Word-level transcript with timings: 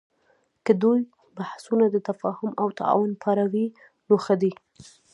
که 0.65 0.71
د 0.75 0.77
دوی 0.83 1.01
بحثونه 1.37 1.85
د 1.89 1.95
تفاهم 2.09 2.51
او 2.61 2.67
تعاون 2.79 3.11
په 3.21 3.27
اړه 3.33 3.45
وي، 3.53 3.65
نو 4.07 4.15
ښه 4.25 4.35
دي 4.41 4.53